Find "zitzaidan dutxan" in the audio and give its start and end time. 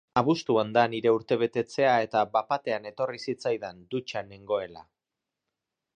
3.27-4.33